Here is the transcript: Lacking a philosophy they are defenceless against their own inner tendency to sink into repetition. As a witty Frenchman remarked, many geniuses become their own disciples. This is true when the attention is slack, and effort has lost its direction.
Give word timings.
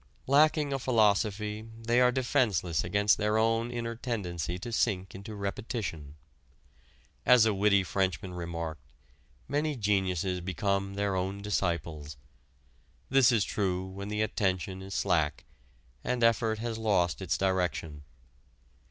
Lacking 0.25 0.73
a 0.73 0.79
philosophy 0.79 1.69
they 1.77 2.01
are 2.01 2.11
defenceless 2.11 2.83
against 2.83 3.19
their 3.19 3.37
own 3.37 3.69
inner 3.69 3.95
tendency 3.95 4.57
to 4.57 4.71
sink 4.71 5.13
into 5.13 5.35
repetition. 5.35 6.15
As 7.23 7.45
a 7.45 7.53
witty 7.53 7.83
Frenchman 7.83 8.33
remarked, 8.33 8.81
many 9.47 9.75
geniuses 9.75 10.41
become 10.41 10.95
their 10.95 11.15
own 11.15 11.43
disciples. 11.43 12.17
This 13.11 13.31
is 13.31 13.43
true 13.45 13.85
when 13.85 14.07
the 14.07 14.23
attention 14.23 14.81
is 14.81 14.95
slack, 14.95 15.45
and 16.03 16.23
effort 16.23 16.57
has 16.57 16.79
lost 16.79 17.21
its 17.21 17.37
direction. 17.37 18.01